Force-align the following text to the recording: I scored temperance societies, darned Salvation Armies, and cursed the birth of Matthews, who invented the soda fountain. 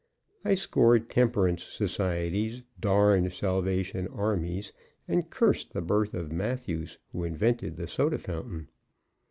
I 0.43 0.55
scored 0.55 1.11
temperance 1.11 1.61
societies, 1.63 2.63
darned 2.79 3.31
Salvation 3.33 4.07
Armies, 4.07 4.73
and 5.07 5.29
cursed 5.29 5.73
the 5.73 5.81
birth 5.83 6.15
of 6.15 6.31
Matthews, 6.31 6.97
who 7.11 7.23
invented 7.23 7.75
the 7.75 7.85
soda 7.87 8.17
fountain. 8.17 8.69